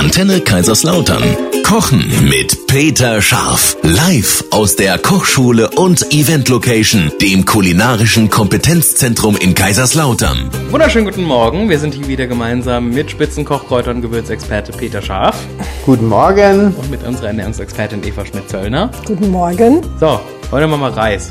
[0.00, 1.22] Antenne Kaiserslautern.
[1.62, 3.76] Kochen mit Peter Scharf.
[3.82, 10.48] Live aus der Kochschule und Event Location, dem kulinarischen Kompetenzzentrum in Kaiserslautern.
[10.70, 11.68] Wunderschönen guten Morgen.
[11.68, 15.36] Wir sind hier wieder gemeinsam mit Spitzenkochkräuter und Gewürzexperte Peter Scharf
[15.84, 16.74] Guten Morgen.
[16.74, 18.90] und mit unserer Ernährungsexpertin Eva Schmidt-Zöllner.
[19.04, 19.82] Guten Morgen.
[20.00, 20.18] So,
[20.50, 21.30] heute machen wir Reis.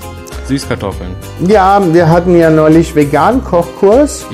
[0.49, 1.11] Süßkartoffeln.
[1.47, 4.25] Ja, wir hatten ja neulich vegan Kochkurs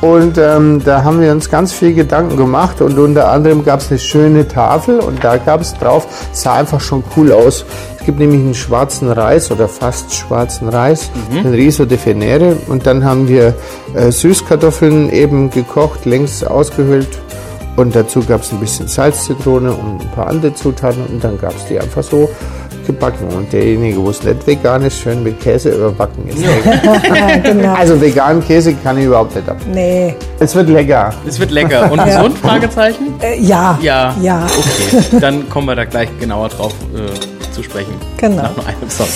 [0.00, 3.90] und ähm, da haben wir uns ganz viel Gedanken gemacht und unter anderem gab es
[3.90, 7.64] eine schöne Tafel und da gab es drauf, sah einfach schon cool aus.
[7.98, 12.86] Es gibt nämlich einen schwarzen Reis oder fast schwarzen Reis, den Riso de Fenere und
[12.86, 13.54] dann haben wir
[13.94, 17.08] äh, Süßkartoffeln eben gekocht, längs ausgehöhlt.
[17.74, 21.00] Und dazu gab es ein bisschen Salz, Zitrone und ein paar andere Zutaten.
[21.06, 22.28] Und dann gab es die einfach so
[22.88, 23.28] gebacken.
[23.28, 26.38] Und derjenige, wo es nicht vegan ist, schön mit Käse überbacken ist.
[27.44, 27.74] genau.
[27.74, 29.58] Also veganen Käse kann ich überhaupt nicht ab.
[29.72, 30.14] Nee.
[30.40, 31.14] Es wird lecker.
[31.26, 31.90] Es wird lecker.
[31.92, 32.36] Und gesund?
[32.38, 33.14] Fragezeichen?
[33.22, 33.78] Äh, ja.
[33.80, 34.14] Ja.
[34.20, 34.46] Ja.
[34.46, 37.94] Okay, dann kommen wir da gleich genauer drauf äh, zu sprechen.
[38.16, 38.42] Genau.
[38.42, 39.06] Nach nur einem Song.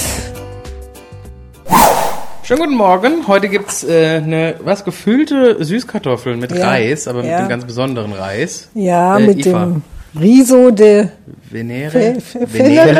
[2.44, 3.26] Schönen guten Morgen.
[3.28, 6.68] Heute gibt's äh, eine was gefüllte Süßkartoffeln mit Ja.
[6.68, 7.38] Reis, aber mit Ja.
[7.38, 8.68] einem ganz besonderen Reis.
[8.74, 9.60] Ja, Äh, mit Eva.
[9.64, 9.82] dem
[10.20, 11.08] Riso de
[11.50, 11.90] Venere.
[11.90, 12.96] Fe- Fe- Venere.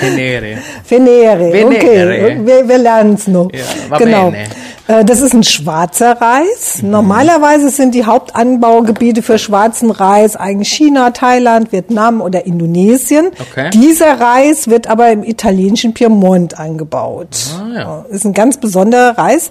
[0.00, 0.58] Venere.
[0.88, 1.52] Venere.
[1.52, 1.66] Venere.
[1.66, 3.48] Okay, wir, wir lernen es noch.
[3.52, 4.30] Ja, genau.
[4.30, 4.44] bene.
[4.88, 6.82] Äh, Das ist ein schwarzer Reis.
[6.82, 6.90] Mhm.
[6.90, 13.30] Normalerweise sind die Hauptanbaugebiete für schwarzen Reis eigentlich China, Thailand, Vietnam oder Indonesien.
[13.50, 13.70] Okay.
[13.70, 17.28] Dieser Reis wird aber im italienischen Piemont angebaut.
[17.58, 18.04] Ah, ja.
[18.10, 19.50] Ist ein ganz besonderer Reis.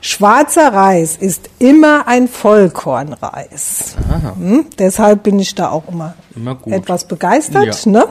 [0.00, 3.96] Schwarzer Reis ist immer ein Vollkornreis.
[4.38, 4.66] Hm?
[4.78, 7.84] Deshalb bin ich da auch immer, Immer etwas begeistert.
[7.84, 7.90] Ja.
[7.90, 8.04] Ne?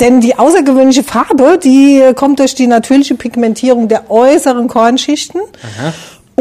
[0.00, 5.40] Denn die außergewöhnliche Farbe, die kommt durch die natürliche Pigmentierung der äußeren Kornschichten.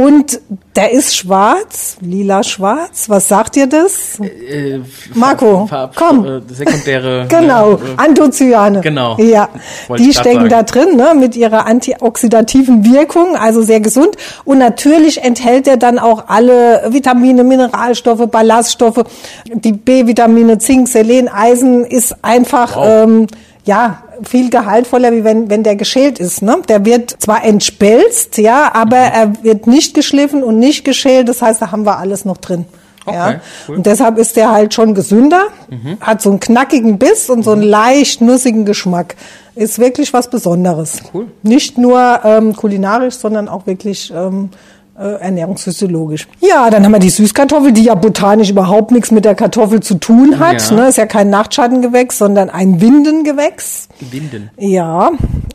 [0.05, 0.39] Und
[0.75, 3.07] der ist schwarz, lila-schwarz.
[3.09, 4.19] Was sagt ihr das?
[4.19, 4.79] Äh,
[5.13, 6.25] Marco, Farb- komm.
[6.25, 7.25] Äh, sekundäre.
[7.29, 8.81] Genau, Äh, Anthocyane.
[8.81, 9.17] Genau.
[9.19, 9.49] Ja,
[9.87, 10.49] Wollte die stecken sagen.
[10.49, 14.15] da drin, ne, mit ihrer antioxidativen Wirkung, also sehr gesund.
[14.45, 19.03] Und natürlich enthält er dann auch alle Vitamine, Mineralstoffe, Ballaststoffe,
[19.53, 22.85] die B-Vitamine, Zink, Selen, Eisen ist einfach, Wow.
[22.87, 23.27] ähm,
[23.65, 26.41] ja, viel gehaltvoller, wie wenn, wenn der geschält ist.
[26.41, 26.57] Ne?
[26.67, 29.11] Der wird zwar entspelzt, ja, aber Mhm.
[29.13, 31.29] er wird nicht geschliffen und nicht geschält.
[31.29, 32.65] Das heißt, da haben wir alles noch drin.
[33.05, 33.27] Okay, ja.
[33.29, 33.39] cool.
[33.67, 33.75] Mhm.
[33.77, 35.45] Und deshalb ist der halt schon gesünder,
[36.01, 39.15] hat so einen knackigen Biss und so einen leicht nussigen Geschmack.
[39.55, 40.99] Ist wirklich was Besonderes.
[41.13, 41.27] Cool.
[41.43, 44.57] Nicht nur ähm, kulinarisch, sondern auch wirklich ähm, äh,
[44.95, 46.27] ernährungsphysiologisch.
[46.41, 49.95] Ja, dann haben wir die Süßkartoffel, die ja botanisch überhaupt nichts mit der Kartoffel zu
[49.95, 50.69] tun hat.
[50.69, 50.75] Ja.
[50.75, 50.87] Ne?
[50.89, 53.87] Ist ja kein Nachtschattengewächs, sondern ein Windengewächs.
[53.99, 54.51] Winden.
[54.57, 55.11] Ja,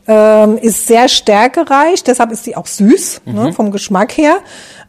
[0.08, 4.38] ähm, ist sehr stärkereich, deshalb ist die auch süß ne, vom Geschmack her.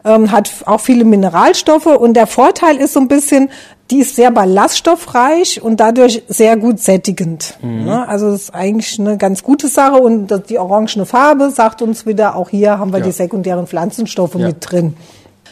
[0.06, 3.50] Ähm, hat auch viele Mineralstoffe und der Vorteil ist so ein bisschen,
[3.92, 7.58] die ist sehr ballaststoffreich und dadurch sehr gut sättigend.
[7.62, 8.08] Ne?
[8.08, 12.36] Also das ist eigentlich eine ganz gute Sache und die orangene Farbe sagt uns wieder,
[12.36, 13.06] auch hier haben wir Ja.
[13.06, 14.48] die sekundären Pflanzenstoffe Ja.
[14.48, 14.96] mit drin.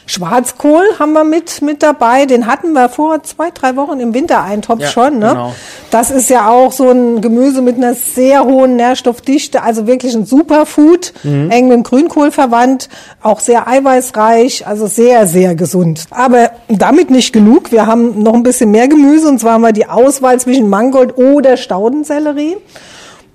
[0.05, 2.25] Schwarzkohl haben wir mit, mit dabei.
[2.25, 5.19] Den hatten wir vor zwei, drei Wochen im Wintereintopf Ja, schon.
[5.19, 5.29] Ne?
[5.29, 5.53] genau.
[5.91, 10.25] Das ist ja auch so ein Gemüse mit einer sehr hohen Nährstoffdichte, also wirklich ein
[10.25, 12.89] Superfood, eng mit dem Grünkohl verwandt,
[13.21, 16.05] auch sehr eiweißreich, also sehr, sehr gesund.
[16.11, 17.71] Aber damit nicht genug.
[17.71, 21.17] Wir haben noch ein bisschen mehr Gemüse und zwar haben wir die Auswahl zwischen Mangold
[21.17, 22.57] oder Staudensellerie.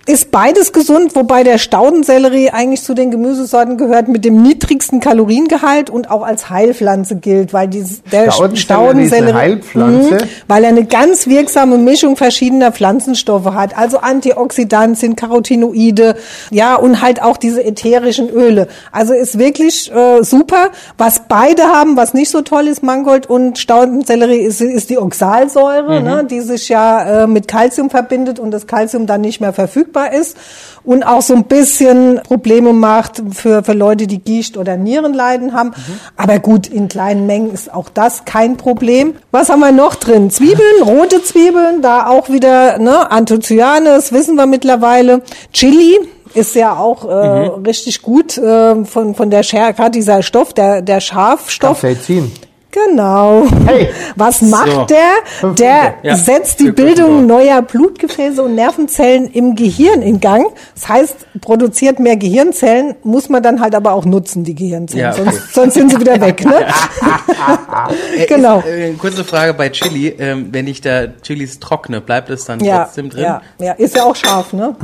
[0.06, 5.90] Ist beides gesund, wobei der Staudensellerie eigentlich zu den Gemüsesorten gehört mit dem niedrigsten Kaloriengehalt
[5.90, 10.14] und auch als Heilpflanze gilt, weil die, der Staudensellerie eine Heilpflanze?
[10.14, 16.16] Mhm, weil er eine ganz wirksame Mischung verschiedener Pflanzenstoffe hat, also Antioxidantien, Carotinoide,
[16.50, 18.68] ja und halt auch diese ätherischen Öle.
[18.92, 20.70] Also ist wirklich äh, super.
[20.96, 26.00] Was beide haben, was nicht so toll ist, Mangold und Staudensellerie, ist, ist die Oxalsäure,
[26.00, 29.99] ne, die sich ja äh, mit Calcium verbindet und das Calcium dann nicht mehr verfügbar
[30.06, 30.36] ist
[30.84, 35.72] und auch so ein bisschen Probleme macht für, für Leute, die Gicht oder Nierenleiden haben.
[36.16, 39.14] Aber gut, in kleinen Mengen ist auch das kein Problem.
[39.30, 40.30] Was haben wir noch drin?
[40.30, 45.22] Zwiebeln, rote Zwiebeln, da auch wieder ne, Anthocyane, das wissen wir mittlerweile.
[45.52, 45.98] Chili
[46.34, 50.80] ist ja auch äh, richtig gut äh, von, von der Schärfe, gerade dieser Stoff, der,
[50.80, 51.80] der Schafstoff.
[51.80, 52.30] Capsaicin.
[52.72, 53.44] Genau.
[53.66, 53.88] Hey.
[54.16, 54.84] Was macht So.
[54.84, 55.54] der?
[55.54, 56.16] Der Ja.
[56.16, 60.46] setzt die Bildung neuer Blutgefäße und Nervenzellen im Gehirn in Gang.
[60.74, 65.02] Das heißt, produziert mehr Gehirnzellen, muss man dann halt aber auch nutzen, die Gehirnzellen.
[65.04, 65.22] Ja, okay.
[65.24, 66.66] sonst, sonst sind sie wieder weg, ne?
[68.16, 68.58] Äh, Genau.
[68.58, 70.08] Ist, äh, kurze Frage bei Chili.
[70.18, 73.22] Ähm, wenn ich da Chilis trockne, bleibt es dann Ja, trotzdem drin?
[73.24, 74.74] ja, ja, ist ja auch scharf, ne?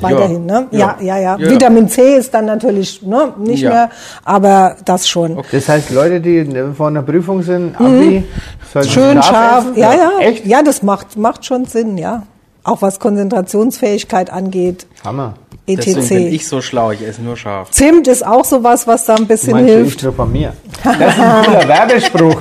[0.00, 0.66] Weiterhin, ne?
[0.70, 0.96] Ja, Ja.
[1.00, 1.36] ja, ja.
[1.38, 1.50] Ja.
[1.50, 3.70] Vitamin C ist dann natürlich ne, nicht Ja.
[3.70, 3.90] mehr,
[4.24, 5.42] aber das schon.
[5.50, 8.24] Das heißt, Leute, die vor einer Prüfung Prüfung sind, Abi,
[8.72, 9.02] sollten Sie Mhm.
[9.02, 9.64] Schön scharf?
[9.76, 10.10] Ja, ja.
[10.20, 10.46] Echt?
[10.46, 12.22] Ja, das macht, macht schon Sinn, ja.
[12.66, 15.34] Auch was Konzentrationsfähigkeit angeht, Hammer.
[15.66, 16.34] Deswegen bin etc.
[16.34, 17.70] ich so schlau, ich esse nur scharf.
[17.70, 20.02] Zimt ist auch sowas, was da ein bisschen Meinst du, ich hilft.
[20.02, 20.52] nur von mir?
[20.82, 22.36] Das ist ein cooler Werbespruch.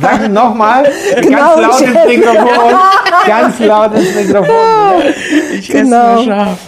[0.00, 0.88] Sag nochmal.
[1.20, 2.74] Genau, ganz laut ich- ins Mikrofon.
[3.26, 4.54] Ganz laut ins Mikrofon.
[5.52, 6.14] Ich Genau.
[6.20, 6.58] esse nur scharf.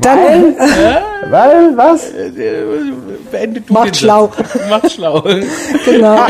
[0.00, 0.56] Dann
[1.30, 2.10] Weil, was?
[3.30, 4.30] Beende du Macht schlau.
[4.68, 5.22] Macht schlau.
[5.84, 6.16] Genau.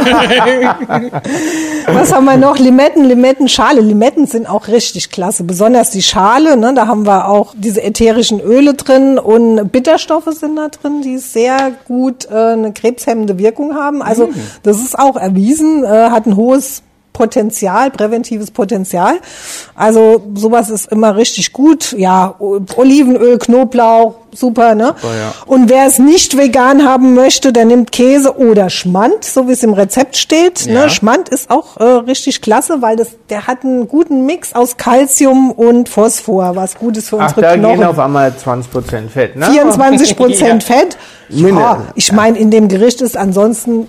[1.86, 2.58] Was haben wir noch?
[2.58, 3.80] Limetten, Limettenschale.
[3.80, 5.44] Limetten sind auch richtig klasse.
[5.44, 6.74] Besonders die Schale, ne?
[6.74, 11.72] da haben wir auch diese ätherischen Öle drin und Bitterstoffe sind da drin, die sehr
[11.86, 14.02] gut äh, eine krebshemmende Wirkung haben.
[14.02, 14.30] Also
[14.62, 19.14] das ist auch erwiesen, äh, hat ein hohes Potenzial, präventives Potenzial.
[19.74, 21.92] Also sowas ist immer richtig gut.
[21.92, 24.94] Ja, Olivenöl, Knoblauch, super, ne?
[25.02, 25.32] ja.
[25.46, 29.62] Und wer es nicht vegan haben möchte, der nimmt Käse oder Schmand, so wie es
[29.62, 30.66] im Rezept steht.
[30.66, 30.84] Ja.
[30.84, 30.90] Ne?
[30.90, 35.50] Schmand ist auch äh, richtig klasse, weil das, der hat einen guten Mix aus Calcium
[35.50, 37.84] und Phosphor, was gut ist für Ach, unsere da gehen Knochen.
[37.84, 39.50] auf einmal 20% Fett, ne?
[39.50, 40.96] 24 Prozent Fett.
[41.28, 43.86] Ja, ich meine, in dem Gericht ist ansonsten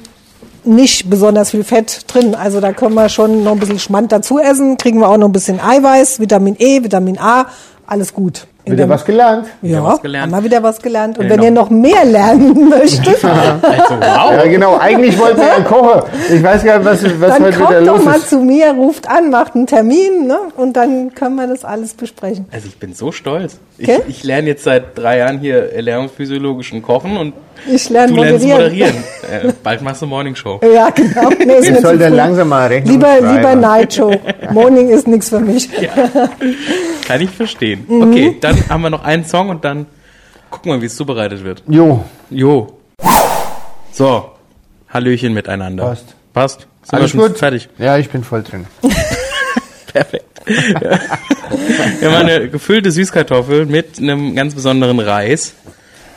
[0.64, 2.36] nicht besonders viel Fett drin.
[2.36, 5.28] Also da können wir schon noch ein bisschen Schmand dazu essen, kriegen wir auch noch
[5.28, 7.48] ein bisschen Eiweiß, Vitamin E, Vitamin A,
[7.88, 8.48] alles gut.
[8.64, 9.48] In Wieder dem- was gelernt.
[9.64, 10.32] ja, was gelernt.
[10.32, 11.18] haben wir wieder was gelernt.
[11.18, 11.50] Und Ja, wenn genau.
[11.50, 14.32] ihr noch mehr lernen möchtet, Also, wow.
[14.34, 14.78] Ja, genau.
[14.78, 16.02] Eigentlich wollten wir ja kochen.
[16.32, 18.30] Ich weiß gar nicht, was, was dann heute wieder kommt doch los mal ist.
[18.30, 20.38] zu mir, ruft an, macht einen Termin ne?
[20.58, 22.46] und dann können wir das alles besprechen.
[22.52, 23.58] Also ich bin so stolz.
[23.80, 24.02] Ich, Okay.
[24.08, 27.34] ich lerne jetzt seit drei Jahren hier ernährungsphysiologischen Kochen und
[27.68, 28.62] Ich lerne du lernst moderieren.
[28.62, 29.04] moderieren.
[29.50, 30.60] äh, bald machst du Morning Show.
[30.72, 31.30] Ja, genau.
[31.44, 32.16] Nee, ist Jetzt sollte früh.
[32.16, 34.14] langsam mal Rechnung Lieber, lieber Night Show.
[34.52, 35.68] Morning ist nichts für mich.
[37.12, 37.86] Kann ich verstehen.
[37.88, 38.02] Mhm.
[38.04, 39.86] Okay, dann haben wir noch einen Song und dann
[40.50, 41.64] gucken wir, wie es zubereitet wird.
[41.68, 42.78] Jo, Jo.
[43.92, 44.32] So.
[44.90, 45.84] Hallöchen miteinander.
[45.86, 46.16] Passt.
[46.34, 46.68] Passt.
[46.84, 47.38] Sind alles gut?
[47.38, 47.70] fertig?
[47.78, 48.66] Ja, ich bin voll drin.
[49.94, 50.26] Perfekt.
[50.46, 55.54] Wir haben eine gefüllte Süßkartoffel mit einem ganz besonderen Reis,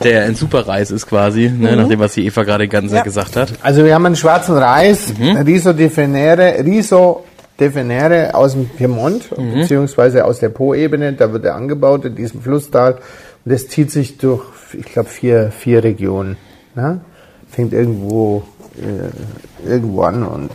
[0.01, 3.03] der ein Superreis ist quasi, ne, nach dem, was die Eva gerade Zeit Ja.
[3.03, 3.49] gesagt hat.
[3.61, 5.37] Also wir haben einen schwarzen Reis, Mhm.
[5.37, 7.25] Riso de Fenere, Riso
[7.59, 9.53] de Fenere aus dem Piemont, Mhm.
[9.61, 12.93] beziehungsweise aus der Po-Ebene, da wird er angebaut in diesem Flusstal.
[13.45, 14.43] Und das zieht sich durch,
[14.73, 16.37] ich glaube, vier, vier Regionen.
[16.75, 16.99] Ne?
[17.49, 18.43] Fängt irgendwo,
[18.77, 20.49] äh, irgendwo an und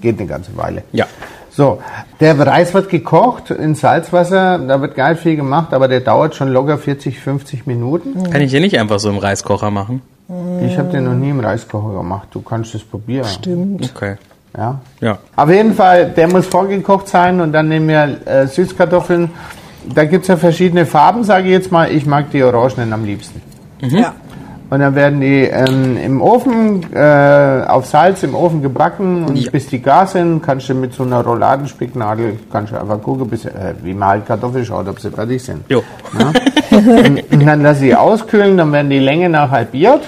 [0.00, 0.82] geht eine ganze Weile.
[0.92, 1.06] Ja.
[1.50, 1.82] So,
[2.20, 6.36] der Reis wird gekocht in Salzwasser, da wird gar nicht viel gemacht, aber der dauert
[6.36, 8.30] schon locker 40, 50 Minuten.
[8.30, 10.00] Kann ich hier nicht einfach so im Reiskocher machen?
[10.64, 13.24] Ich habe den noch nie im Reiskocher gemacht, du kannst es probieren.
[13.26, 13.92] Stimmt.
[13.96, 14.16] Okay.
[14.58, 14.80] Ja.
[15.00, 15.18] Ja.
[15.36, 19.30] Auf jeden Fall, der muss vorgekocht sein und dann nehmen wir äh, Süßkartoffeln.
[19.94, 21.90] Da gibt's ja verschiedene Farben, sage ich jetzt mal.
[21.92, 23.40] Ich mag die Orangenen am liebsten.
[23.80, 24.14] Ja.
[24.70, 29.50] Und dann werden die ähm, im Ofen äh, auf Salz im Ofen gebacken und Ja.
[29.50, 33.46] bis die gar sind, kannst du mit so einer Rouladenspicknadel kannst du einfach gucken, bis,
[33.46, 35.64] äh, wie man halt Kartoffeln schaut, ob sie fertig sind.
[35.70, 35.82] Jo.
[36.70, 40.02] und, und dann lass sie auskühlen, dann werden die Länge nach halbiert.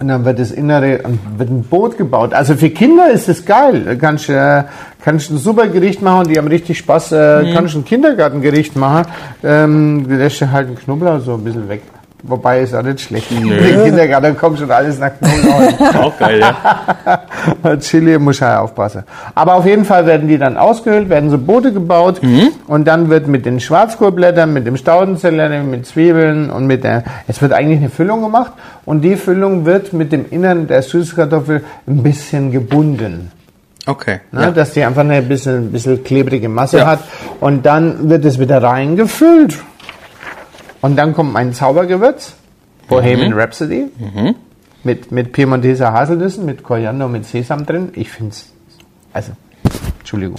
[0.00, 1.00] Und dann wird das Innere,
[1.36, 2.32] wird ein Boot gebaut.
[2.32, 3.82] Also für Kinder ist das geil.
[3.84, 4.64] Da kannst du äh,
[5.02, 7.12] kannst ein super Gericht machen, die haben richtig Spaß.
[7.12, 9.06] Äh, Kannst ein Kindergartengericht machen.
[9.44, 11.82] Ähm, lässt du halt einen Knoblauch so ein bisschen weg.
[12.24, 13.32] Wobei ist auch nicht schlecht.
[13.32, 13.48] Im
[13.84, 15.10] Kindergarten kommt schon alles nach.
[16.00, 17.76] Auch geil, ja.
[17.80, 19.02] Chili muss ja aufpassen.
[19.34, 22.20] Aber auf jeden Fall werden die dann ausgehöhlt, werden so Boote gebaut
[22.68, 27.42] und dann wird mit den Schwarzkohlblättern, mit dem Staudensellerie, mit Zwiebeln und mit der, es
[27.42, 28.52] wird eigentlich eine Füllung gemacht
[28.84, 33.32] und die Füllung wird mit dem Innern der Süßkartoffel ein bisschen gebunden.
[33.84, 34.20] Okay.
[34.30, 34.50] Ne, Ja.
[34.52, 36.86] Dass die einfach eine bisschen, bisschen klebrige Masse Ja.
[36.86, 37.00] hat
[37.40, 39.58] und dann wird es wieder reingefüllt
[40.82, 42.34] und dann kommt mein Zaubergewürz,
[42.88, 43.86] Bohemian Rhapsody,
[44.84, 47.90] mit, mit Piemonteser Haselnüssen, mit Koriander und mit Sesam drin.
[47.94, 48.52] Ich finde es,
[49.12, 49.32] also,
[50.00, 50.36] Entschuldigung.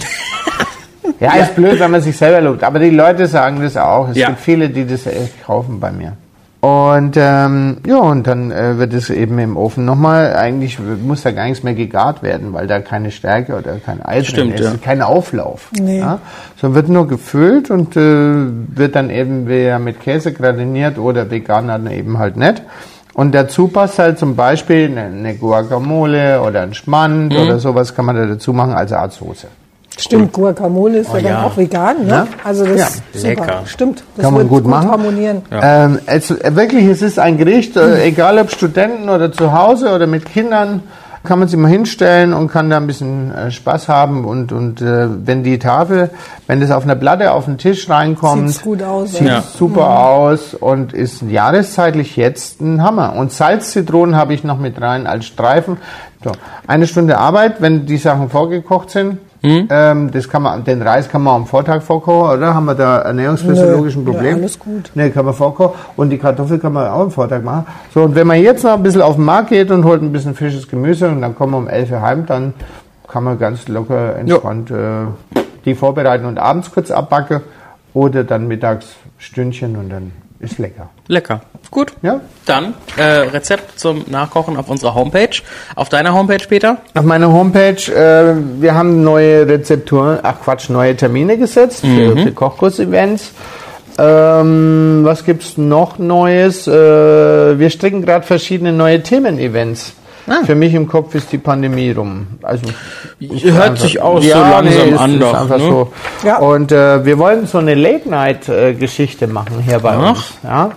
[1.20, 4.08] ja, ist blöd, wenn man sich selber lobt, aber die Leute sagen das auch.
[4.10, 4.28] Es Ja.
[4.28, 6.16] gibt viele, die das echt kaufen bei mir.
[6.64, 11.30] Und ähm, ja, und dann äh, wird es eben im Ofen nochmal, eigentlich muss da
[11.32, 14.64] gar nichts mehr gegart werden, weil da keine Stärke oder kein Ei drin Stimmt, ist,
[14.72, 14.76] ja.
[14.82, 15.68] kein Auflauf.
[15.78, 15.98] Nee.
[15.98, 16.20] Ja?
[16.58, 21.68] So wird nur gefüllt und äh, wird dann eben wieder mit Käse gratiniert oder vegan
[21.68, 22.62] dann eben halt nicht.
[23.12, 27.40] Und dazu passt halt zum Beispiel eine, eine Guacamole oder ein Schmand Mhm.
[27.40, 29.48] oder sowas kann man da dazu machen als Art Soße.
[29.96, 31.28] Stimmt, Guacamole ist ja, ja.
[31.30, 32.10] dann auch vegan, ne?
[32.12, 32.26] Ja.
[32.42, 32.86] Also das Ja.
[32.86, 33.28] ist super.
[33.28, 33.62] Lecker.
[33.66, 34.04] Stimmt.
[34.16, 34.90] Das Kann man wird gut machen.
[34.90, 35.42] harmonieren.
[35.52, 39.94] Ähm, es, äh, wirklich, es ist ein Gericht, äh, egal ob Studenten oder zu Hause
[39.94, 40.82] oder mit Kindern.
[41.26, 44.82] kann man sich mal hinstellen und kann da ein bisschen äh, Spaß haben und, und
[44.82, 46.10] äh, wenn die Tafel,
[46.46, 49.40] wenn das auf einer Platte auf den Tisch reinkommt, Sieht's gut aus, sieht ja.
[49.42, 53.14] super aus und ist jahreszeitlich jetzt ein Hammer.
[53.16, 55.78] Und Salzzitronen habe ich noch mit rein als Streifen.
[56.22, 56.32] So,
[56.66, 59.16] eine Stunde Arbeit, wenn die Sachen vorgekocht sind.
[59.44, 59.68] Hm?
[59.70, 62.54] Ähm, das kann man, den Reis kann man am Vortag vorkochen, oder?
[62.54, 64.30] Haben wir da ernährungsphysiologischen Nö, Problem?
[64.30, 64.90] ja, alles gut.
[64.94, 65.78] Ne, kann man vorkochen.
[65.96, 67.66] Und die Kartoffel kann man auch am Vortag machen.
[67.92, 70.12] So, und wenn man jetzt noch ein bisschen auf den Markt geht und holt ein
[70.12, 72.54] bisschen frisches Gemüse und dann kommen wir um 11 Uhr heim, dann
[73.06, 77.42] kann man ganz locker, entspannt äh, die vorbereiten und abends kurz abbacken
[77.92, 80.12] oder dann mittags Stündchen und dann
[80.44, 80.90] ist lecker.
[81.08, 81.40] Lecker.
[81.70, 81.92] Gut.
[82.02, 82.20] Ja?
[82.46, 85.42] Dann äh, Rezept zum Nachkochen auf unserer Homepage.
[85.74, 86.78] Auf deiner Homepage, Peter?
[86.94, 92.32] Auf meiner Homepage, äh, wir haben neue Rezepturen, ach Quatsch, neue Termine gesetzt für, für
[92.32, 93.32] Kochkurs-Events.
[93.98, 96.66] Ähm, was gibt's noch Neues?
[96.66, 99.94] Äh, wir stricken gerade verschiedene neue Themen-Events.
[100.46, 102.26] Für mich im Kopf ist die Pandemie rum.
[102.42, 102.62] Also
[103.20, 105.64] Hört einfach- sich auch so langsam ist, an Ist doch, einfach ne?
[105.68, 105.92] so.
[106.24, 106.38] Ja.
[106.38, 110.10] Und äh, wir wollen so eine Late-Night-Geschichte machen hier bei Ach.
[110.10, 110.34] uns.
[110.42, 110.70] Ja?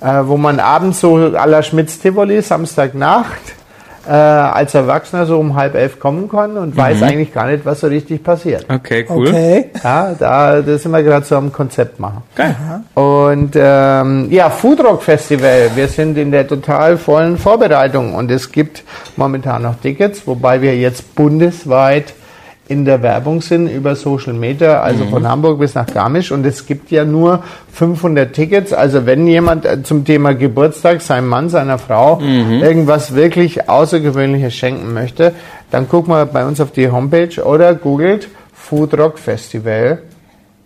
[0.00, 3.40] Äh, wo man abends so la Schmitz-Tivoli, Samstagnacht,
[4.06, 7.80] äh, als Erwachsener so um halb elf kommen kann und weiß eigentlich gar nicht, was
[7.80, 8.66] so richtig passiert.
[8.68, 9.28] Okay, cool.
[9.28, 9.70] Okay.
[9.82, 12.22] Ja, da das sind wir gerade so am Konzept machen.
[12.34, 12.56] Geil.
[12.94, 15.70] Und ähm, ja, Foodrock Festival.
[15.74, 18.82] Wir sind in der total vollen Vorbereitung und es gibt
[19.16, 22.14] momentan noch Tickets, wobei wir jetzt bundesweit
[22.68, 26.30] in der Werbung sind über Social Media, also von Hamburg bis nach Garmisch.
[26.30, 27.42] Und es gibt ja nur
[27.72, 28.72] 500 Tickets.
[28.72, 32.20] Also wenn jemand äh, zum Thema Geburtstag seinem Mann, seiner Frau
[32.62, 35.32] irgendwas wirklich Außergewöhnliches schenken möchte,
[35.70, 39.98] dann guck mal bei uns auf die Homepage oder googelt Foodrock Festival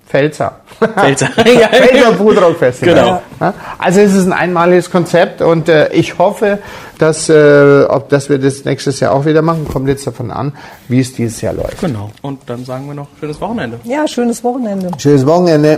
[0.08, 0.60] Pfälzer.
[0.78, 1.26] Pfälzer.
[1.34, 2.94] Pfälzer Foodrock Festival.
[2.94, 3.22] Genau.
[3.40, 6.58] Ja, Also es ist ein einmaliges Konzept und äh, ich hoffe,
[6.98, 9.66] dass, äh, ob, dass wir das nächstes Jahr auch wieder machen.
[9.68, 10.52] Kommt jetzt davon an,
[10.88, 11.80] wie es dieses Jahr läuft.
[11.80, 12.10] Genau.
[12.22, 13.80] Und dann sagen wir noch schönes Wochenende.
[13.84, 14.90] Ja, schönes Wochenende.
[14.98, 15.76] Schönes Wochenende.